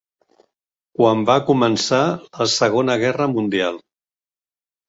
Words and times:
Quan 0.99 1.21
va 1.27 1.35
començar 1.51 2.01
la 2.39 2.49
Segona 2.57 2.97
Guerra 3.05 3.29
Mundial. 3.37 3.79